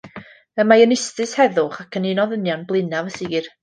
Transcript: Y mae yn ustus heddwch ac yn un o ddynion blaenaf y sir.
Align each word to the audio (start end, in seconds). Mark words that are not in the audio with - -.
Y 0.63 0.65
mae 0.69 0.85
yn 0.85 0.95
ustus 0.95 1.35
heddwch 1.41 1.79
ac 1.87 2.01
yn 2.01 2.11
un 2.15 2.25
o 2.27 2.29
ddynion 2.35 2.69
blaenaf 2.73 3.15
y 3.15 3.19
sir. 3.23 3.57